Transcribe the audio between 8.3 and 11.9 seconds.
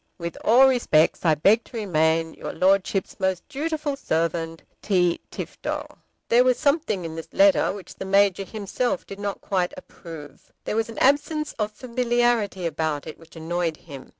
himself did not quite approve. There was an absence of